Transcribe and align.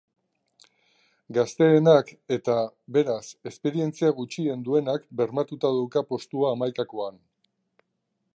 Gazteenak, 1.37 2.09
eta, 2.37 2.55
beraz, 2.97 3.19
esperientzia 3.53 4.11
gutxien 4.21 4.65
duenak 4.71 5.07
bermatuta 5.21 5.75
dauka 5.81 6.05
postua 6.15 6.53
hamaikakoan. 6.57 7.25